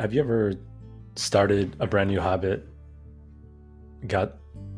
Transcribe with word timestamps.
Have 0.00 0.12
you 0.12 0.20
ever 0.20 0.52
started 1.16 1.76
a 1.80 1.86
brand 1.86 2.10
new 2.10 2.20
habit, 2.20 2.68
got 4.06 4.36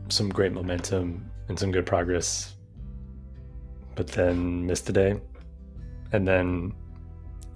some 0.09 0.29
great 0.29 0.53
momentum 0.53 1.29
and 1.49 1.59
some 1.59 1.73
good 1.73 1.85
progress, 1.85 2.55
but 3.97 4.07
then 4.07 4.67
missed 4.67 4.89
a 4.89 4.93
day? 4.93 5.21
And 6.13 6.29
then, 6.29 6.73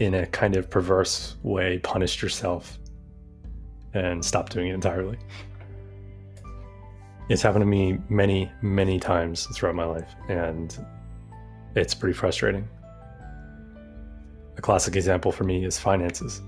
in 0.01 0.15
a 0.15 0.27
kind 0.27 0.57
of 0.57 0.69
perverse 0.69 1.37
way, 1.45 1.79
punished 1.79 2.23
yourself 2.23 2.79
and 3.95 4.25
stopped 4.25 4.53
doing 4.53 4.69
it 4.69 4.75
entirely? 4.75 5.19
It's 7.29 7.43
happened 7.43 7.63
to 7.63 7.67
me 7.67 7.99
many, 8.09 8.51
many 8.63 8.99
times 8.99 9.47
throughout 9.55 9.77
my 9.77 9.85
life, 9.85 10.13
and 10.29 10.77
it's 11.75 11.95
pretty 11.95 12.15
frustrating. 12.15 12.69
A 14.57 14.61
classic 14.61 14.97
example 14.97 15.33
for 15.33 15.45
me 15.45 15.65
is 15.65 15.79
finances 15.79 16.43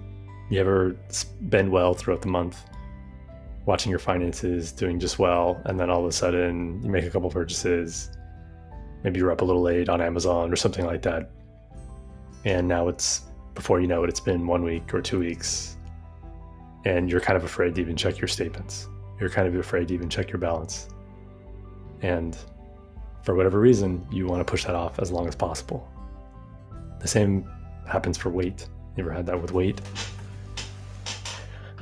you 0.52 0.60
ever 0.60 0.94
spend 1.08 1.70
well 1.70 1.94
throughout 1.94 2.20
the 2.20 2.28
month, 2.28 2.62
watching 3.64 3.88
your 3.88 3.98
finances 3.98 4.70
doing 4.70 5.00
just 5.00 5.18
well, 5.18 5.58
and 5.64 5.80
then 5.80 5.88
all 5.88 6.00
of 6.00 6.06
a 6.06 6.12
sudden 6.12 6.82
you 6.82 6.90
make 6.90 7.04
a 7.04 7.10
couple 7.10 7.30
purchases, 7.30 8.10
maybe 9.02 9.18
you're 9.18 9.32
up 9.32 9.40
a 9.40 9.44
little 9.44 9.62
late 9.62 9.88
on 9.88 10.02
Amazon 10.02 10.52
or 10.52 10.56
something 10.56 10.84
like 10.84 11.00
that, 11.00 11.30
and 12.44 12.68
now 12.68 12.88
it's 12.88 13.22
before 13.54 13.80
you 13.80 13.86
know 13.86 14.04
it, 14.04 14.10
it's 14.10 14.20
been 14.20 14.46
one 14.46 14.62
week 14.62 14.92
or 14.92 15.00
two 15.00 15.20
weeks, 15.20 15.78
and 16.84 17.10
you're 17.10 17.20
kind 17.20 17.38
of 17.38 17.44
afraid 17.44 17.74
to 17.76 17.80
even 17.80 17.96
check 17.96 18.20
your 18.20 18.28
statements. 18.28 18.88
You're 19.18 19.30
kind 19.30 19.48
of 19.48 19.54
afraid 19.54 19.88
to 19.88 19.94
even 19.94 20.10
check 20.10 20.30
your 20.30 20.38
balance, 20.38 20.90
and 22.02 22.36
for 23.22 23.34
whatever 23.34 23.60
reason, 23.60 24.06
you 24.10 24.26
want 24.26 24.40
to 24.40 24.50
push 24.50 24.64
that 24.64 24.74
off 24.74 24.98
as 24.98 25.10
long 25.10 25.28
as 25.28 25.34
possible. 25.34 25.88
The 27.00 27.08
same 27.08 27.48
happens 27.86 28.16
for 28.16 28.30
weight. 28.30 28.66
You 28.96 29.04
ever 29.04 29.12
had 29.12 29.26
that 29.26 29.40
with 29.40 29.52
weight? 29.52 29.80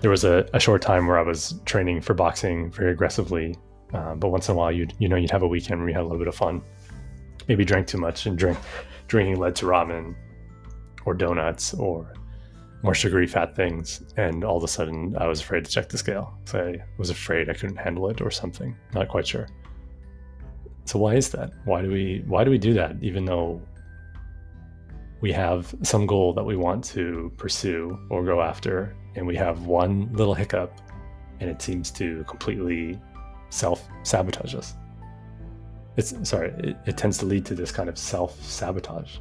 there 0.00 0.10
was 0.10 0.24
a, 0.24 0.48
a 0.54 0.60
short 0.60 0.82
time 0.82 1.06
where 1.06 1.18
I 1.18 1.22
was 1.22 1.60
training 1.64 2.00
for 2.00 2.14
boxing 2.14 2.70
very 2.70 2.92
aggressively, 2.92 3.56
uh, 3.92 4.14
but 4.14 4.28
once 4.28 4.48
in 4.48 4.54
a 4.54 4.58
while, 4.58 4.72
you'd 4.72 4.94
you 4.98 5.08
know 5.08 5.16
you'd 5.16 5.30
have 5.30 5.42
a 5.42 5.48
weekend 5.48 5.80
where 5.80 5.88
you 5.88 5.94
had 5.94 6.02
a 6.02 6.04
little 6.04 6.18
bit 6.18 6.28
of 6.28 6.34
fun. 6.34 6.62
Maybe 7.48 7.64
drank 7.64 7.86
too 7.86 7.98
much 7.98 8.26
and 8.26 8.38
drink 8.38 8.58
drinking 9.08 9.38
led 9.38 9.56
to 9.56 9.66
ramen 9.66 10.14
or 11.04 11.14
donuts 11.14 11.74
or 11.74 12.12
more 12.82 12.94
sugary 12.94 13.26
fat 13.26 13.54
things, 13.54 14.02
and 14.16 14.42
all 14.42 14.56
of 14.56 14.64
a 14.64 14.68
sudden 14.68 15.16
I 15.18 15.26
was 15.26 15.40
afraid 15.40 15.64
to 15.64 15.70
check 15.70 15.88
the 15.88 15.98
scale. 15.98 16.38
So 16.46 16.60
I 16.60 16.82
was 16.96 17.10
afraid 17.10 17.50
I 17.50 17.54
couldn't 17.54 17.76
handle 17.76 18.08
it 18.08 18.20
or 18.22 18.30
something. 18.30 18.74
Not 18.94 19.08
quite 19.08 19.26
sure. 19.26 19.48
So 20.90 20.98
why 20.98 21.14
is 21.14 21.28
that? 21.28 21.52
Why 21.66 21.82
do 21.82 21.88
we 21.88 22.24
why 22.26 22.42
do 22.42 22.50
we 22.50 22.58
do 22.58 22.74
that? 22.74 22.96
Even 23.00 23.24
though 23.24 23.62
we 25.20 25.30
have 25.30 25.72
some 25.82 26.04
goal 26.04 26.32
that 26.32 26.42
we 26.42 26.56
want 26.56 26.82
to 26.86 27.32
pursue 27.36 27.96
or 28.10 28.24
go 28.24 28.40
after, 28.40 28.96
and 29.14 29.24
we 29.24 29.36
have 29.36 29.66
one 29.66 30.12
little 30.12 30.34
hiccup, 30.34 30.80
and 31.38 31.48
it 31.48 31.62
seems 31.62 31.92
to 31.92 32.24
completely 32.24 33.00
self 33.50 33.88
sabotage 34.02 34.56
us. 34.56 34.74
It's 35.96 36.12
sorry, 36.28 36.50
it, 36.58 36.76
it, 36.86 36.96
tends 36.96 37.18
to 37.18 37.26
lead 37.26 37.46
to 37.46 37.54
this 37.54 37.70
kind 37.70 37.88
of 37.88 37.96
self 37.96 38.42
sabotage. 38.42 39.18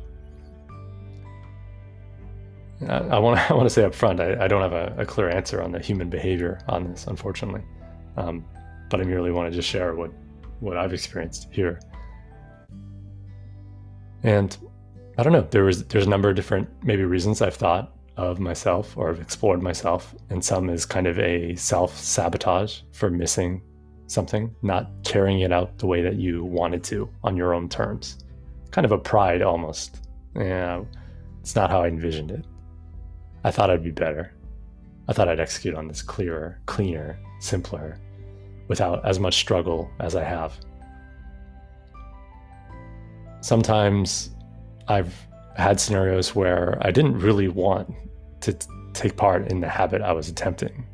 I, 2.88 3.20
want 3.20 3.38
to 3.38 3.46
I 3.48 3.54
want 3.54 3.68
to 3.68 3.74
say 3.78 3.84
up 3.84 3.94
front, 3.94 4.20
I, 4.20 4.44
I 4.44 4.48
don't 4.48 4.64
have 4.64 4.74
a, 4.74 4.96
a, 4.98 5.06
clear 5.06 5.30
answer 5.30 5.62
on 5.62 5.72
the 5.72 5.80
human 5.80 6.10
behavior 6.10 6.62
on 6.68 6.90
this, 6.90 7.06
unfortunately, 7.06 7.62
um, 8.18 8.44
but 8.90 9.00
I 9.00 9.04
merely 9.04 9.30
want 9.30 9.52
to 9.52 9.56
just 9.56 9.70
share 9.70 9.94
what 9.94 10.10
what 10.60 10.78
I've 10.78 10.94
experienced 10.94 11.48
here. 11.52 11.80
And 14.24 14.56
I 15.18 15.24
don't 15.24 15.34
know. 15.34 15.48
There 15.50 15.64
was 15.64 15.86
there's 15.86 16.06
a 16.06 16.10
number 16.10 16.30
of 16.30 16.36
different 16.36 16.70
maybe 16.84 17.04
reasons 17.04 17.42
I've 17.42 17.56
thought 17.56 17.94
of 18.18 18.40
myself 18.40 18.98
or 18.98 19.08
have 19.08 19.20
explored 19.22 19.62
myself, 19.62 20.14
and 20.30 20.44
some 20.44 20.70
is 20.70 20.86
kind 20.86 21.08
of 21.08 21.18
a 21.20 21.56
self 21.56 21.98
sabotage 21.98 22.82
for 22.92 23.10
missing 23.10 23.62
something, 24.08 24.54
not 24.62 24.90
carrying 25.04 25.42
it 25.42 25.52
out 25.52 25.78
the 25.78 25.88
way 25.88 26.02
that 26.02 26.16
you 26.16 26.44
wanted 26.44 26.84
to 26.86 27.10
on 27.24 27.38
your 27.38 27.54
own 27.54 27.70
terms. 27.70 28.18
Kind 28.72 28.86
of 28.86 28.92
a 28.92 28.98
pride 28.98 29.42
almost. 29.42 30.06
Yeah, 30.36 30.84
it's 31.42 31.56
not 31.56 31.70
how 31.70 31.84
I 31.84 31.88
envisioned 31.88 32.32
it. 32.32 32.46
I 33.44 33.52
thought 33.52 33.70
I'd 33.70 33.84
be 33.84 33.92
better. 33.92 34.34
I 35.08 35.14
thought 35.14 35.30
I'd 35.30 35.40
execute 35.40 35.76
on 35.76 35.88
this 35.88 36.02
clearer, 36.02 36.60
cleaner, 36.66 37.18
simpler, 37.40 37.98
without 38.70 39.06
as 39.06 39.20
much 39.20 39.36
struggle 39.36 39.92
as 40.00 40.16
I 40.16 40.24
have. 40.24 40.58
Sometimes 43.42 44.30
I've 44.88 45.14
had 45.58 45.80
scenarios 45.80 46.34
where 46.34 46.78
I 46.82 46.92
didn't 46.92 47.20
really 47.20 47.50
want 47.50 47.94
to 48.42 48.54
t- 48.54 48.68
take 48.94 49.18
part 49.18 49.52
in 49.52 49.60
the 49.60 49.68
habit 49.68 50.02
I 50.02 50.14
was 50.14 50.30
attempting. 50.30 50.86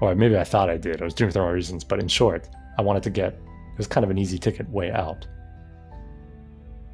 Or 0.00 0.14
maybe 0.14 0.36
I 0.36 0.44
thought 0.44 0.70
I 0.70 0.76
did. 0.76 1.00
I 1.00 1.04
was 1.04 1.14
doing 1.14 1.28
it 1.28 1.32
for 1.32 1.38
the 1.38 1.44
wrong 1.44 1.54
reasons. 1.54 1.82
But 1.82 1.98
in 1.98 2.08
short, 2.08 2.48
I 2.78 2.82
wanted 2.82 3.02
to 3.04 3.10
get, 3.10 3.34
it 3.34 3.78
was 3.78 3.86
kind 3.86 4.04
of 4.04 4.10
an 4.10 4.18
easy 4.18 4.38
ticket 4.38 4.68
way 4.68 4.90
out. 4.90 5.26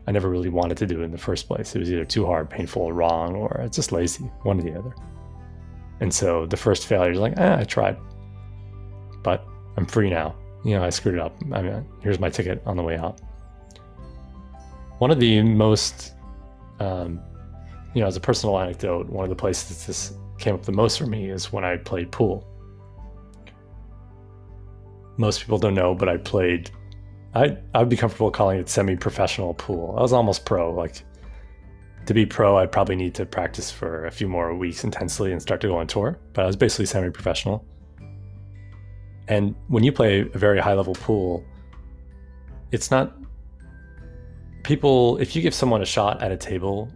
I 0.06 0.10
never 0.10 0.30
really 0.30 0.48
wanted 0.48 0.78
to 0.78 0.86
do 0.86 1.00
it 1.00 1.04
in 1.04 1.10
the 1.10 1.18
first 1.18 1.46
place. 1.48 1.74
It 1.74 1.80
was 1.80 1.90
either 1.90 2.04
too 2.04 2.24
hard, 2.24 2.48
painful, 2.48 2.82
or 2.82 2.94
wrong, 2.94 3.34
or 3.34 3.60
it's 3.64 3.76
just 3.76 3.92
lazy, 3.92 4.24
one 4.42 4.58
or 4.58 4.62
the 4.62 4.78
other. 4.78 4.94
And 6.00 6.12
so 6.12 6.46
the 6.46 6.56
first 6.56 6.86
failure 6.86 7.12
is 7.12 7.18
like, 7.18 7.38
eh, 7.38 7.56
I 7.60 7.64
tried. 7.64 7.98
But 9.22 9.46
I'm 9.78 9.86
free 9.86 10.10
now. 10.10 10.34
You 10.64 10.74
know, 10.74 10.82
I 10.82 10.90
screwed 10.90 11.14
it 11.14 11.20
up. 11.20 11.36
I 11.52 11.62
mean, 11.62 11.86
here's 12.02 12.18
my 12.18 12.28
ticket 12.28 12.60
on 12.66 12.76
the 12.76 12.82
way 12.82 12.96
out. 12.96 13.20
One 14.98 15.12
of 15.12 15.20
the 15.20 15.40
most, 15.40 16.14
um, 16.80 17.20
you 17.94 18.00
know, 18.00 18.08
as 18.08 18.16
a 18.16 18.20
personal 18.20 18.58
anecdote, 18.58 19.08
one 19.08 19.22
of 19.22 19.28
the 19.28 19.36
places 19.36 19.86
this 19.86 20.14
came 20.40 20.56
up 20.56 20.64
the 20.64 20.72
most 20.72 20.98
for 20.98 21.06
me 21.06 21.30
is 21.30 21.52
when 21.52 21.64
I 21.64 21.76
played 21.76 22.10
pool. 22.10 22.44
Most 25.16 25.42
people 25.42 25.58
don't 25.58 25.74
know, 25.74 25.94
but 25.94 26.08
I 26.08 26.16
played. 26.16 26.72
I 27.36 27.56
I 27.72 27.78
would 27.78 27.88
be 27.88 27.96
comfortable 27.96 28.32
calling 28.32 28.58
it 28.58 28.68
semi-professional 28.68 29.54
pool. 29.54 29.94
I 29.96 30.02
was 30.02 30.12
almost 30.12 30.44
pro. 30.44 30.74
Like 30.74 31.04
to 32.06 32.14
be 32.14 32.26
pro, 32.26 32.58
I'd 32.58 32.72
probably 32.72 32.96
need 32.96 33.14
to 33.14 33.24
practice 33.24 33.70
for 33.70 34.06
a 34.06 34.10
few 34.10 34.26
more 34.26 34.56
weeks 34.56 34.82
intensely 34.82 35.30
and 35.30 35.40
start 35.40 35.60
to 35.60 35.68
go 35.68 35.78
on 35.78 35.86
tour. 35.86 36.18
But 36.32 36.42
I 36.42 36.46
was 36.48 36.56
basically 36.56 36.86
semi-professional. 36.86 37.64
And 39.28 39.54
when 39.68 39.84
you 39.84 39.92
play 39.92 40.20
a 40.20 40.38
very 40.38 40.58
high-level 40.58 40.94
pool, 40.94 41.44
it's 42.72 42.90
not 42.90 43.14
people, 44.62 45.16
if 45.18 45.36
you 45.36 45.42
give 45.42 45.54
someone 45.54 45.82
a 45.82 45.86
shot 45.86 46.22
at 46.22 46.32
a 46.32 46.36
table, 46.36 46.90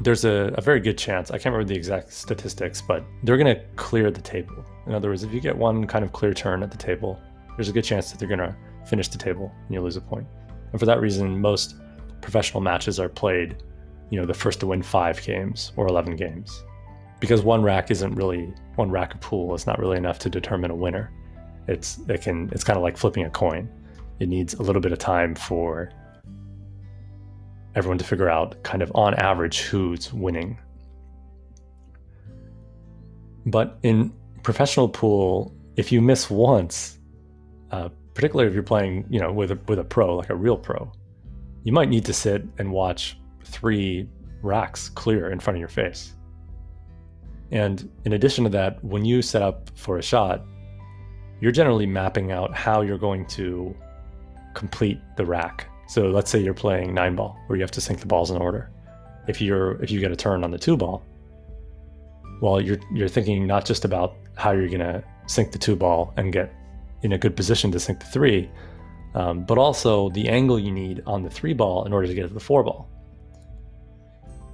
there's 0.00 0.24
a, 0.24 0.52
a 0.56 0.60
very 0.60 0.80
good 0.80 0.98
chance, 0.98 1.30
I 1.30 1.38
can't 1.38 1.52
remember 1.52 1.72
the 1.72 1.76
exact 1.76 2.12
statistics, 2.12 2.82
but 2.82 3.04
they're 3.22 3.36
going 3.36 3.54
to 3.54 3.62
clear 3.76 4.10
the 4.10 4.20
table. 4.20 4.64
In 4.86 4.94
other 4.94 5.08
words, 5.08 5.22
if 5.22 5.32
you 5.32 5.40
get 5.40 5.56
one 5.56 5.86
kind 5.86 6.04
of 6.04 6.12
clear 6.12 6.34
turn 6.34 6.62
at 6.62 6.70
the 6.70 6.76
table, 6.76 7.18
there's 7.56 7.68
a 7.68 7.72
good 7.72 7.84
chance 7.84 8.10
that 8.10 8.18
they're 8.18 8.28
going 8.28 8.40
to 8.40 8.54
finish 8.86 9.08
the 9.08 9.18
table 9.18 9.52
and 9.66 9.74
you 9.74 9.80
lose 9.80 9.96
a 9.96 10.00
point. 10.00 10.26
And 10.72 10.80
for 10.80 10.86
that 10.86 11.00
reason, 11.00 11.40
most 11.40 11.76
professional 12.20 12.60
matches 12.60 12.98
are 12.98 13.08
played, 13.08 13.62
you 14.10 14.18
know, 14.18 14.26
the 14.26 14.34
first 14.34 14.60
to 14.60 14.66
win 14.66 14.82
five 14.82 15.22
games 15.22 15.72
or 15.76 15.86
11 15.86 16.16
games. 16.16 16.64
Because 17.20 17.42
one 17.42 17.62
rack 17.62 17.90
isn't 17.90 18.14
really, 18.14 18.52
one 18.74 18.90
rack 18.90 19.14
of 19.14 19.20
pool 19.20 19.54
is 19.54 19.66
not 19.66 19.78
really 19.78 19.96
enough 19.96 20.18
to 20.20 20.28
determine 20.28 20.70
a 20.70 20.74
winner. 20.74 21.12
It's, 21.66 21.98
it 22.08 22.22
can, 22.22 22.50
it's 22.52 22.64
kind 22.64 22.76
of 22.76 22.82
like 22.82 22.96
flipping 22.96 23.24
a 23.24 23.30
coin. 23.30 23.68
It 24.20 24.28
needs 24.28 24.54
a 24.54 24.62
little 24.62 24.82
bit 24.82 24.92
of 24.92 24.98
time 24.98 25.34
for 25.34 25.90
everyone 27.74 27.98
to 27.98 28.04
figure 28.04 28.28
out 28.28 28.62
kind 28.62 28.82
of 28.82 28.92
on 28.94 29.14
average 29.14 29.62
who's 29.62 30.12
winning. 30.12 30.58
But 33.46 33.78
in 33.82 34.12
professional 34.42 34.88
pool, 34.88 35.54
if 35.76 35.90
you 35.90 36.00
miss 36.00 36.30
once, 36.30 36.98
uh, 37.70 37.88
particularly 38.14 38.48
if 38.48 38.54
you're 38.54 38.62
playing, 38.62 39.06
you 39.10 39.20
know, 39.20 39.32
with 39.32 39.50
a, 39.50 39.58
with 39.66 39.78
a 39.78 39.84
pro, 39.84 40.14
like 40.14 40.30
a 40.30 40.36
real 40.36 40.56
pro, 40.56 40.90
you 41.64 41.72
might 41.72 41.88
need 41.88 42.04
to 42.04 42.12
sit 42.12 42.44
and 42.58 42.70
watch 42.70 43.18
three 43.44 44.08
racks 44.42 44.88
clear 44.88 45.30
in 45.30 45.40
front 45.40 45.56
of 45.56 45.60
your 45.60 45.68
face. 45.68 46.12
And 47.50 47.90
in 48.04 48.12
addition 48.12 48.44
to 48.44 48.50
that, 48.50 48.82
when 48.84 49.04
you 49.04 49.22
set 49.22 49.42
up 49.42 49.70
for 49.74 49.98
a 49.98 50.02
shot, 50.02 50.44
you're 51.44 51.52
generally 51.52 51.86
mapping 51.86 52.32
out 52.32 52.54
how 52.54 52.80
you're 52.80 52.98
going 52.98 53.26
to 53.26 53.76
complete 54.54 54.98
the 55.16 55.24
rack 55.24 55.68
so 55.86 56.08
let's 56.08 56.30
say 56.30 56.38
you're 56.38 56.54
playing 56.54 56.94
nine 56.94 57.14
ball, 57.14 57.38
where 57.46 57.56
you 57.56 57.62
have 57.62 57.70
to 57.72 57.80
sink 57.80 58.00
the 58.00 58.06
balls 58.06 58.30
in 58.30 58.36
order. 58.36 58.70
If 59.26 59.40
you're 59.40 59.82
if 59.82 59.90
you 59.90 60.00
get 60.00 60.10
a 60.10 60.16
turn 60.16 60.44
on 60.44 60.50
the 60.50 60.58
two 60.58 60.76
ball, 60.76 61.02
well, 62.40 62.60
you're 62.60 62.78
you're 62.92 63.08
thinking 63.08 63.46
not 63.46 63.64
just 63.64 63.84
about 63.84 64.16
how 64.36 64.52
you're 64.52 64.68
gonna 64.68 65.02
sink 65.26 65.52
the 65.52 65.58
two 65.58 65.76
ball 65.76 66.12
and 66.16 66.32
get 66.32 66.52
in 67.02 67.12
a 67.12 67.18
good 67.18 67.36
position 67.36 67.70
to 67.72 67.80
sink 67.80 68.00
the 68.00 68.06
three, 68.06 68.50
um, 69.14 69.44
but 69.44 69.58
also 69.58 70.08
the 70.10 70.28
angle 70.28 70.58
you 70.58 70.72
need 70.72 71.02
on 71.06 71.22
the 71.22 71.30
three 71.30 71.52
ball 71.52 71.84
in 71.84 71.92
order 71.92 72.06
to 72.06 72.14
get 72.14 72.28
to 72.28 72.34
the 72.34 72.40
four 72.40 72.62
ball. 72.62 72.88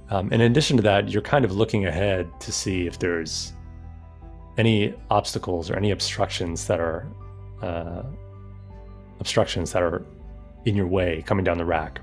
Um, 0.09 0.31
in 0.33 0.41
addition 0.41 0.75
to 0.75 0.83
that, 0.83 1.09
you're 1.09 1.21
kind 1.21 1.45
of 1.45 1.53
looking 1.53 1.85
ahead 1.85 2.29
to 2.41 2.51
see 2.51 2.85
if 2.85 2.99
there's 2.99 3.53
any 4.57 4.93
obstacles 5.09 5.69
or 5.69 5.75
any 5.75 5.91
obstructions 5.91 6.67
that 6.67 6.79
are 6.79 7.07
uh, 7.61 8.03
obstructions 9.19 9.71
that 9.71 9.81
are 9.81 10.05
in 10.65 10.75
your 10.75 10.87
way 10.87 11.23
coming 11.25 11.43
down 11.43 11.57
the 11.57 11.65
rack. 11.65 12.01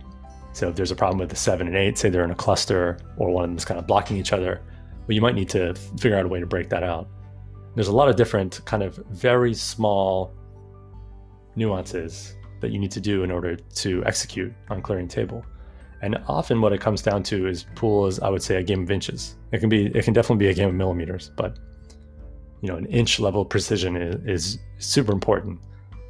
So 0.53 0.69
if 0.69 0.77
there's 0.77 0.91
a 0.91 0.97
problem 0.97 1.19
with 1.19 1.31
the 1.31 1.37
seven 1.37 1.67
and 1.67 1.77
eight, 1.77 1.99
say 1.99 2.09
they're 2.09 2.25
in 2.25 2.31
a 2.31 2.35
cluster 2.35 2.99
or 3.17 3.31
one 3.31 3.45
of 3.45 3.51
them 3.51 3.57
is 3.57 3.65
kind 3.65 3.79
of 3.79 3.87
blocking 3.87 4.17
each 4.17 4.33
other, 4.33 4.61
well, 5.07 5.15
you 5.15 5.21
might 5.21 5.35
need 5.35 5.49
to 5.51 5.75
figure 5.75 6.17
out 6.17 6.25
a 6.25 6.29
way 6.29 6.41
to 6.41 6.47
break 6.47 6.69
that 6.71 6.83
out. 6.83 7.09
There's 7.75 7.89
a 7.89 7.93
lot 7.93 8.09
of 8.09 8.17
different 8.17 8.65
kind 8.65 8.83
of 8.83 8.97
very 9.11 9.55
small 9.55 10.33
nuances 11.55 12.35
that 12.61 12.71
you 12.71 12.79
need 12.79 12.91
to 12.93 13.01
do 13.01 13.23
in 13.23 13.31
order 13.31 13.57
to 13.57 14.05
execute 14.05 14.53
on 14.71 14.83
clearing 14.83 15.07
table. 15.09 15.45
And 16.03 16.19
often 16.29 16.61
what 16.61 16.73
it 16.73 16.81
comes 16.81 17.03
down 17.03 17.23
to 17.25 17.47
is 17.47 17.67
pool 17.75 18.07
is 18.07 18.21
I 18.21 18.29
would 18.29 18.43
say 18.43 18.57
a 18.57 18.63
game 18.63 18.83
of 18.83 18.91
inches. 18.91 19.37
It 19.53 19.59
can 19.59 19.69
be 19.69 19.87
it 19.87 20.05
can 20.05 20.15
definitely 20.15 20.47
be 20.47 20.51
a 20.51 20.55
game 20.55 20.69
of 20.69 20.75
millimeters, 20.75 21.31
but 21.37 21.59
you 22.61 22.69
know 22.69 22.77
an 22.77 22.87
inch 22.87 23.21
level 23.21 23.45
precision 23.45 23.97
is, 23.97 24.17
is 24.27 24.59
super 24.79 25.13
important. 25.13 25.61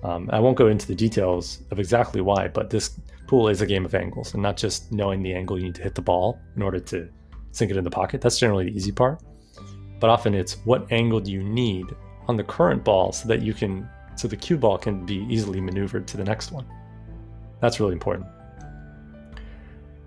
Um, 0.03 0.31
I 0.33 0.39
won't 0.39 0.57
go 0.57 0.69
into 0.69 0.87
the 0.87 0.95
details 0.95 1.63
of 1.71 1.81
exactly 1.81 2.21
why, 2.21 2.49
but 2.49 2.71
this 2.71 3.01
pool 3.27 3.49
is 3.49 3.61
a 3.61 3.67
game 3.67 3.85
of 3.85 3.95
angles 3.95 4.33
and 4.35 4.43
not 4.43 4.57
just 4.57 4.91
knowing 4.93 5.23
the 5.23 5.35
angle 5.35 5.59
you 5.59 5.65
need 5.65 5.75
to 5.75 5.83
hit 5.83 5.95
the 5.95 6.03
ball 6.03 6.39
in 6.57 6.63
order 6.63 6.79
to 6.79 7.09
sink 7.51 7.71
it 7.71 7.77
in 7.77 7.85
the 7.85 7.91
pocket. 7.91 8.21
That's 8.21 8.39
generally 8.39 8.67
the 8.67 8.77
easy 8.77 8.93
part. 8.93 9.21
But 10.01 10.11
often 10.11 10.35
it's 10.35 10.55
what 10.65 10.91
angle 10.93 11.21
do 11.21 11.33
you 11.33 11.43
need 11.43 11.87
on 12.29 12.37
the 12.37 12.45
current 12.45 12.85
ball 12.85 13.13
so 13.13 13.27
that 13.29 13.43
you 13.43 13.53
can 13.53 13.89
so 14.15 14.27
the 14.27 14.37
cue 14.37 14.57
ball 14.59 14.79
can 14.79 15.07
be 15.07 15.27
easily 15.31 15.61
maneuvered 15.61 16.07
to 16.09 16.17
the 16.17 16.25
next 16.25 16.51
one. 16.51 16.67
That's 17.61 17.79
really 17.79 17.93
important. 17.93 18.27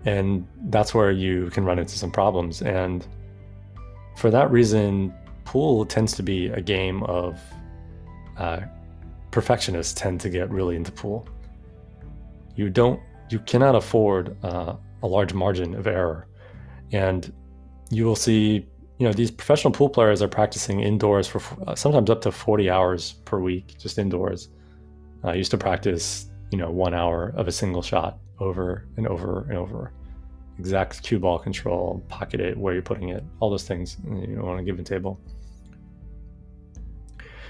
And 0.04 0.46
that's 0.64 0.94
where 0.94 1.10
you 1.10 1.48
can 1.50 1.64
run 1.64 1.78
into 1.78 1.96
some 1.96 2.10
problems. 2.10 2.60
And 2.60 3.06
for 4.16 4.30
that 4.30 4.50
reason, 4.50 5.14
pool 5.44 5.84
tends 5.84 6.12
to 6.14 6.22
be 6.22 6.46
a 6.48 6.60
game 6.60 7.02
of 7.04 7.40
uh, 8.38 8.60
perfectionists 9.30 9.94
tend 9.94 10.20
to 10.20 10.28
get 10.28 10.50
really 10.50 10.76
into 10.76 10.92
pool. 10.92 11.26
You 12.54 12.70
don't, 12.70 13.00
you 13.30 13.38
cannot 13.40 13.74
afford 13.74 14.36
uh, 14.44 14.76
a 15.02 15.06
large 15.06 15.34
margin 15.34 15.74
of 15.74 15.86
error, 15.86 16.26
and 16.92 17.32
you 17.90 18.04
will 18.04 18.16
see, 18.16 18.66
you 18.98 19.06
know, 19.06 19.12
these 19.12 19.30
professional 19.30 19.72
pool 19.72 19.88
players 19.88 20.22
are 20.22 20.28
practicing 20.28 20.80
indoors 20.80 21.26
for 21.26 21.40
uh, 21.66 21.74
sometimes 21.74 22.10
up 22.10 22.20
to 22.22 22.32
40 22.32 22.70
hours 22.70 23.12
per 23.24 23.38
week, 23.40 23.76
just 23.78 23.98
indoors. 23.98 24.48
I 25.24 25.34
used 25.34 25.50
to 25.52 25.58
practice, 25.58 26.26
you 26.50 26.58
know, 26.58 26.70
one 26.70 26.94
hour 26.94 27.32
of 27.36 27.48
a 27.48 27.52
single 27.52 27.82
shot 27.82 28.18
over 28.38 28.86
and 28.96 29.06
over 29.06 29.46
and 29.48 29.56
over. 29.56 29.92
Exact 30.62 31.02
cue 31.02 31.18
ball 31.18 31.40
control, 31.40 32.00
pocket 32.08 32.38
it, 32.38 32.56
where 32.56 32.72
you're 32.72 32.88
putting 32.92 33.08
it, 33.08 33.24
all 33.40 33.50
those 33.50 33.66
things 33.66 33.96
you 34.04 34.36
know, 34.36 34.46
on 34.46 34.60
a 34.60 34.62
given 34.62 34.84
table. 34.84 35.18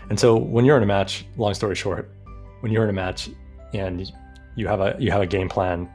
And 0.08 0.18
so 0.18 0.34
when 0.34 0.64
you're 0.64 0.78
in 0.78 0.82
a 0.82 0.86
match, 0.86 1.26
long 1.36 1.52
story 1.52 1.74
short, 1.74 2.10
when 2.60 2.72
you're 2.72 2.84
in 2.84 2.88
a 2.88 2.98
match 3.04 3.28
and 3.74 4.10
you 4.56 4.66
have 4.66 4.80
a 4.80 4.96
you 4.98 5.10
have 5.10 5.20
a 5.20 5.26
game 5.26 5.50
plan, 5.50 5.90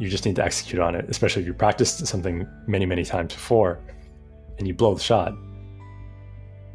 you 0.00 0.08
just 0.08 0.26
need 0.26 0.34
to 0.34 0.44
execute 0.44 0.80
on 0.82 0.96
it, 0.96 1.04
especially 1.08 1.42
if 1.42 1.46
you 1.46 1.54
practiced 1.54 2.04
something 2.04 2.44
many, 2.66 2.84
many 2.84 3.04
times 3.04 3.32
before 3.32 3.78
and 4.58 4.66
you 4.66 4.74
blow 4.74 4.92
the 4.92 5.00
shot. 5.00 5.32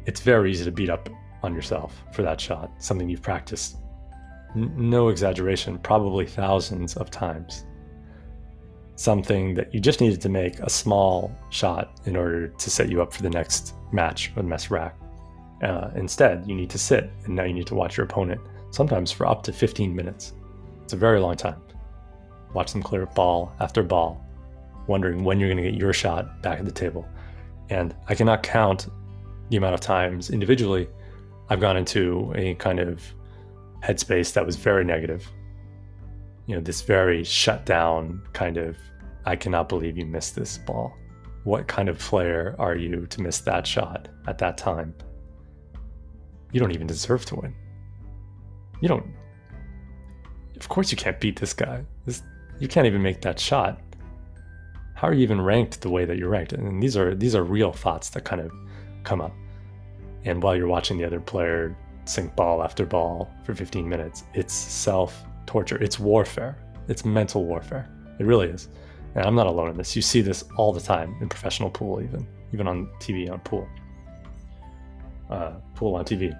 It's 0.06 0.20
very 0.20 0.50
easy 0.50 0.64
to 0.64 0.72
beat 0.72 0.88
up 0.88 1.10
on 1.42 1.54
yourself 1.54 2.02
for 2.14 2.22
that 2.22 2.40
shot, 2.40 2.70
something 2.78 3.10
you've 3.10 3.20
practiced 3.20 3.76
n- 4.56 4.72
no 4.76 5.08
exaggeration, 5.08 5.78
probably 5.78 6.26
thousands 6.26 6.96
of 6.96 7.10
times. 7.10 7.66
Something 9.00 9.54
that 9.54 9.72
you 9.72 9.80
just 9.80 10.02
needed 10.02 10.20
to 10.20 10.28
make 10.28 10.58
a 10.60 10.68
small 10.68 11.34
shot 11.48 11.98
in 12.04 12.16
order 12.16 12.48
to 12.48 12.70
set 12.70 12.90
you 12.90 13.00
up 13.00 13.14
for 13.14 13.22
the 13.22 13.30
next 13.30 13.72
match 13.92 14.30
the 14.36 14.42
next 14.42 14.70
rack. 14.70 14.94
Uh, 15.62 15.88
instead, 15.94 16.46
you 16.46 16.54
need 16.54 16.68
to 16.68 16.76
sit 16.76 17.10
and 17.24 17.34
now 17.34 17.44
you 17.44 17.54
need 17.54 17.66
to 17.68 17.74
watch 17.74 17.96
your 17.96 18.04
opponent, 18.04 18.38
sometimes 18.72 19.10
for 19.10 19.26
up 19.26 19.42
to 19.44 19.54
15 19.54 19.96
minutes. 19.96 20.34
It's 20.84 20.92
a 20.92 20.98
very 20.98 21.18
long 21.18 21.34
time. 21.34 21.62
Watch 22.52 22.72
them 22.72 22.82
clear 22.82 23.06
ball 23.06 23.54
after 23.60 23.82
ball, 23.82 24.22
wondering 24.86 25.24
when 25.24 25.40
you're 25.40 25.48
going 25.48 25.64
to 25.64 25.70
get 25.70 25.80
your 25.80 25.94
shot 25.94 26.42
back 26.42 26.58
at 26.58 26.66
the 26.66 26.70
table. 26.70 27.08
And 27.70 27.94
I 28.08 28.14
cannot 28.14 28.42
count 28.42 28.88
the 29.48 29.56
amount 29.56 29.72
of 29.72 29.80
times 29.80 30.28
individually 30.28 30.88
I've 31.48 31.60
gone 31.60 31.78
into 31.78 32.34
a 32.36 32.54
kind 32.56 32.78
of 32.78 33.02
headspace 33.82 34.34
that 34.34 34.44
was 34.44 34.56
very 34.56 34.84
negative. 34.84 35.26
You 36.46 36.56
know, 36.56 36.60
this 36.60 36.82
very 36.82 37.24
shut 37.24 37.64
down 37.64 38.20
kind 38.34 38.58
of, 38.58 38.76
I 39.24 39.36
cannot 39.36 39.68
believe 39.68 39.96
you 39.96 40.06
missed 40.06 40.34
this 40.34 40.58
ball. 40.58 40.96
What 41.44 41.66
kind 41.68 41.88
of 41.88 41.98
player 41.98 42.54
are 42.58 42.76
you 42.76 43.06
to 43.06 43.22
miss 43.22 43.40
that 43.40 43.66
shot 43.66 44.08
at 44.26 44.38
that 44.38 44.58
time? 44.58 44.94
You 46.52 46.60
don't 46.60 46.72
even 46.72 46.86
deserve 46.86 47.24
to 47.26 47.36
win. 47.36 47.54
You 48.80 48.88
don't. 48.88 49.06
Of 50.56 50.68
course, 50.68 50.90
you 50.90 50.96
can't 50.96 51.20
beat 51.20 51.38
this 51.38 51.52
guy. 51.52 51.84
This, 52.04 52.22
you 52.58 52.68
can't 52.68 52.86
even 52.86 53.02
make 53.02 53.20
that 53.22 53.38
shot. 53.38 53.80
How 54.94 55.08
are 55.08 55.14
you 55.14 55.22
even 55.22 55.40
ranked 55.40 55.80
the 55.80 55.88
way 55.88 56.04
that 56.04 56.18
you're 56.18 56.28
ranked? 56.28 56.52
And 56.52 56.82
these 56.82 56.96
are 56.96 57.14
these 57.14 57.34
are 57.34 57.44
real 57.44 57.72
thoughts 57.72 58.10
that 58.10 58.24
kind 58.24 58.42
of 58.42 58.50
come 59.04 59.20
up. 59.20 59.32
And 60.24 60.42
while 60.42 60.54
you're 60.54 60.66
watching 60.66 60.98
the 60.98 61.06
other 61.06 61.20
player 61.20 61.74
sink 62.10 62.34
ball 62.36 62.62
after 62.62 62.84
ball 62.84 63.30
for 63.44 63.54
15 63.54 63.88
minutes. 63.88 64.24
It's 64.34 64.52
self 64.52 65.24
torture. 65.46 65.82
It's 65.82 65.98
warfare. 65.98 66.56
It's 66.88 67.04
mental 67.04 67.44
warfare. 67.44 67.88
It 68.18 68.26
really 68.26 68.48
is. 68.48 68.68
And 69.14 69.26
I'm 69.26 69.34
not 69.34 69.46
alone 69.46 69.70
in 69.70 69.76
this. 69.76 69.96
You 69.96 70.02
see 70.02 70.20
this 70.20 70.44
all 70.56 70.72
the 70.72 70.80
time 70.80 71.16
in 71.20 71.28
professional 71.28 71.70
pool, 71.70 72.00
even 72.00 72.26
even 72.52 72.66
on 72.66 72.88
TV 72.98 73.30
on 73.30 73.40
pool, 73.40 73.68
uh, 75.30 75.52
pool 75.74 75.96
on 75.96 76.04
TV. 76.04 76.36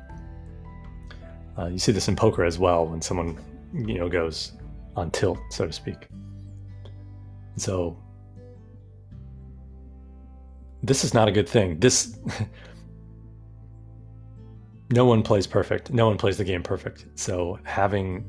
Uh, 1.59 1.67
you 1.67 1.79
see 1.79 1.93
this 1.93 2.09
in 2.09 2.17
poker 2.17 2.45
as 2.45 2.59
well 2.59 2.87
when 2.87 3.03
someone 3.03 3.39
you 3.75 3.99
know 3.99 4.09
goes 4.09 4.53
on 4.97 5.11
tilt, 5.11 5.39
so 5.51 5.67
to 5.67 5.73
speak. 5.73 6.09
So 7.57 7.97
this 10.83 11.05
is 11.05 11.13
not 11.13 11.29
a 11.29 11.33
good 11.33 11.49
thing. 11.49 11.79
This 11.79 12.19
no 14.91 15.05
one 15.05 15.23
plays 15.23 15.47
perfect. 15.47 15.93
No 15.93 16.07
one 16.07 16.17
plays 16.17 16.39
the 16.39 16.45
game 16.45 16.63
perfect. 16.63 17.07
So 17.15 17.59
having 17.65 18.25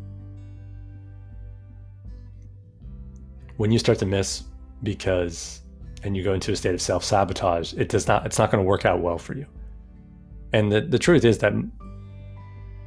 when 3.61 3.69
you 3.69 3.77
start 3.77 3.99
to 3.99 4.07
miss 4.07 4.45
because 4.81 5.61
and 6.03 6.17
you 6.17 6.23
go 6.23 6.33
into 6.33 6.51
a 6.51 6.55
state 6.55 6.73
of 6.73 6.81
self-sabotage, 6.81 7.75
it 7.75 7.89
does 7.89 8.07
not 8.07 8.25
it's 8.25 8.39
not 8.39 8.49
going 8.49 8.63
to 8.63 8.67
work 8.67 8.87
out 8.87 9.01
well 9.01 9.19
for 9.19 9.35
you. 9.35 9.45
And 10.51 10.71
the, 10.71 10.81
the 10.81 10.97
truth 10.97 11.23
is 11.23 11.37
that 11.37 11.53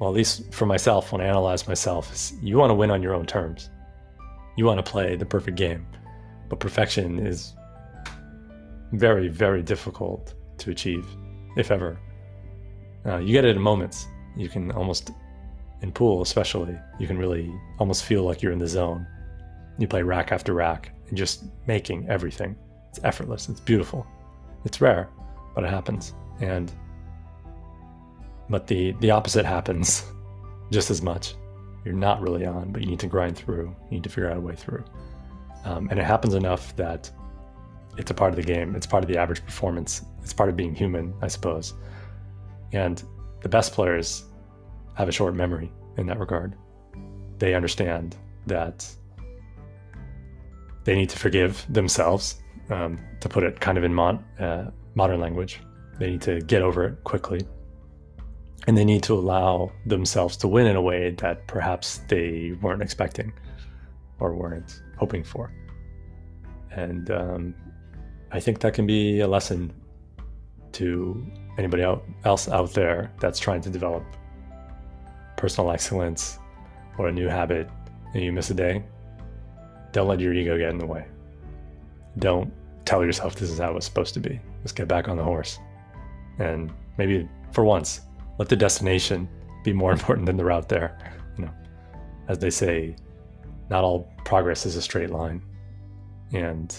well, 0.01 0.11
at 0.11 0.17
least 0.17 0.53
for 0.53 0.67
myself, 0.67 1.13
when 1.13 1.21
I 1.21 1.27
analyze 1.27 1.69
myself, 1.69 2.13
is 2.13 2.33
you 2.43 2.57
want 2.57 2.71
to 2.71 2.75
win 2.75 2.91
on 2.91 3.05
your 3.05 3.15
own 3.15 3.25
terms. 3.25 3.71
You 4.57 4.65
want 4.65 4.85
to 4.85 4.91
play 4.91 5.15
the 5.15 5.25
perfect 5.25 5.57
game. 5.57 5.87
But 6.49 6.59
perfection 6.59 7.25
is 7.25 7.55
very, 8.91 9.29
very 9.29 9.63
difficult 9.63 10.35
to 10.59 10.73
achieve, 10.73 11.07
if 11.57 11.71
ever. 11.71 12.01
Uh, 13.07 13.19
you 13.19 13.33
get 13.33 13.45
it 13.45 13.55
in 13.55 13.63
moments. 13.63 14.07
You 14.37 14.49
can 14.49 14.73
almost, 14.73 15.13
in 15.83 15.93
pool 15.93 16.21
especially, 16.21 16.77
you 16.99 17.07
can 17.07 17.17
really 17.17 17.49
almost 17.79 18.03
feel 18.03 18.25
like 18.25 18.43
you're 18.43 18.53
in 18.53 18.59
the 18.59 18.67
zone. 18.67 19.07
You 19.79 19.89
play 19.89 20.03
rack 20.03 20.33
after 20.33 20.55
rack 20.55 20.93
and 21.09 21.17
just 21.19 21.45
making 21.67 22.09
everything. 22.09 22.57
It's 22.91 23.01
effortless. 23.05 23.49
It's 23.49 23.61
beautiful. 23.61 24.07
It's 24.65 24.81
rare, 24.81 25.09
but 25.55 25.65
it 25.65 25.71
happens. 25.71 26.13
And 26.41 26.73
but 28.49 28.67
the 28.67 28.93
the 29.01 29.11
opposite 29.11 29.45
happens 29.57 30.05
just 30.71 30.91
as 30.91 31.03
much. 31.03 31.35
You're 31.85 31.95
not 31.95 32.21
really 32.23 32.47
on, 32.47 32.73
but 32.73 32.81
you 32.81 32.89
need 32.89 33.01
to 33.01 33.07
grind 33.07 33.37
through. 33.37 33.75
You 33.91 33.91
need 33.91 34.05
to 34.05 34.09
figure 34.09 34.31
out 34.31 34.37
a 34.37 34.41
way 34.41 34.55
through. 34.55 34.85
Um, 35.65 35.89
and 35.91 35.99
it 35.99 36.05
happens 36.05 36.35
enough 36.35 36.75
that 36.77 37.11
it's 37.97 38.11
a 38.11 38.15
part 38.15 38.31
of 38.31 38.37
the 38.37 38.43
game. 38.43 38.75
It's 38.75 38.87
part 38.87 39.05
of 39.05 39.09
the 39.09 39.19
average 39.19 39.45
performance. 39.45 40.03
It's 40.23 40.33
part 40.33 40.49
of 40.49 40.57
being 40.57 40.75
human, 40.75 41.15
I 41.21 41.29
suppose. 41.29 41.75
And 42.73 43.03
the 43.43 43.49
best 43.49 43.73
players 43.73 44.25
have 44.95 45.09
a 45.09 45.13
short 45.13 45.35
memory 45.35 45.71
in 45.97 46.07
that 46.07 46.19
regard. 46.19 46.57
They 47.39 47.55
understand 47.55 48.17
that 48.47 48.89
they 50.85 50.95
need 50.95 51.11
to 51.11 51.19
forgive 51.19 51.65
themselves, 51.69 52.43
um, 52.71 52.99
to 53.21 53.29
put 53.29 53.43
it 53.43 53.61
kind 53.61 53.79
of 53.79 53.85
in 53.85 53.93
mon- 53.93 54.25
uh, 54.39 54.71
modern 54.95 55.21
language. 55.21 55.61
They 55.99 56.11
need 56.11 56.23
to 56.23 56.41
get 56.41 56.63
over 56.63 56.85
it 56.87 57.05
quickly. 57.05 57.47
And 58.67 58.77
they 58.77 58.85
need 58.85 59.03
to 59.05 59.15
allow 59.15 59.73
themselves 59.87 60.37
to 60.39 60.49
win 60.49 60.67
in 60.67 60.77
a 60.77 60.83
way 60.83 61.11
that 61.19 61.47
perhaps 61.47 61.99
they 62.09 62.57
weren't 62.63 62.83
expecting 62.83 63.33
or 64.21 64.35
weren't 64.35 64.83
hoping 64.99 65.23
for. 65.23 65.53
And 66.71 67.11
um, 67.11 67.55
I 68.33 68.41
think 68.41 68.61
that 68.61 68.75
can 68.75 68.87
be 68.87 69.21
a 69.21 69.29
lesson 69.29 69.73
to 70.73 71.25
anybody 71.59 71.85
else 72.25 72.49
out 72.49 72.73
there 72.73 73.13
that's 73.21 73.39
trying 73.39 73.61
to 73.61 73.71
develop 73.71 74.05
personal 75.37 75.71
excellence 75.71 76.39
or 76.99 77.09
a 77.09 77.13
new 77.13 77.29
habit 77.29 77.69
and 78.15 78.23
you 78.23 78.33
miss 78.33 78.51
a 78.51 78.55
day, 78.55 78.83
don't 79.95 80.09
let 80.09 80.19
your 80.19 80.35
ego 80.35 80.59
get 80.59 80.71
in 80.71 80.79
the 80.79 80.87
way. 80.87 81.07
Don't 82.19 82.53
tell 82.85 83.05
yourself 83.05 83.37
this 83.37 83.49
is 83.49 83.61
how 83.61 83.77
it's 83.77 83.87
supposed 83.87 84.13
to 84.15 84.21
be. 84.21 84.41
Just 84.63 84.75
get 84.75 84.89
back 84.89 85.09
on 85.09 85.17
the 85.17 85.23
horse. 85.23 85.61
And 86.39 86.73
maybe 86.99 87.29
for 87.53 87.65
once, 87.65 88.01
let 88.39 88.49
the 88.49 88.57
destination 88.57 89.29
be 89.63 89.73
more 89.73 89.93
important 89.99 90.27
than 90.27 90.37
the 90.37 90.45
route 90.45 90.69
there. 90.69 90.99
You 91.39 91.45
know, 91.45 91.53
as 92.29 92.41
they 92.41 92.51
say, 92.51 92.97
not 93.71 93.85
all 93.85 94.13
progress 94.25 94.67
is 94.67 94.75
a 94.75 94.83
straight 94.83 95.11
line. 95.11 95.41
And 96.33 96.77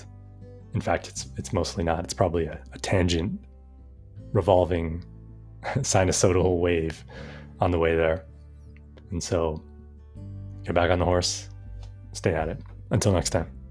in 0.74 0.82
fact, 0.82 1.08
it's 1.08 1.28
it's 1.38 1.54
mostly 1.54 1.86
not. 1.86 2.04
It's 2.04 2.14
probably 2.14 2.46
a, 2.48 2.62
a 2.74 2.80
tangent, 2.80 3.40
revolving 4.34 5.06
sinusoidal 5.64 6.60
wave 6.60 7.06
on 7.62 7.72
the 7.72 7.80
way 7.80 7.96
there. 7.96 8.26
And 9.12 9.24
so, 9.24 9.64
get 10.66 10.76
back 10.76 10.92
on 10.92 11.00
the 11.00 11.06
horse, 11.06 11.48
stay 12.12 12.34
at 12.34 12.50
it. 12.50 12.62
Until 12.96 13.12
next 13.12 13.32
time. 13.32 13.65